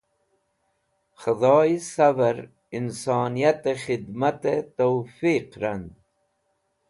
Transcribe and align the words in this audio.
Khẽdhoy 1.21 1.71
savẽr 1.91 2.37
insoniyatẽ 2.77 3.79
khidmatẽ 3.83 4.67
tofiq 4.75 5.49
dhetk. 5.61 5.91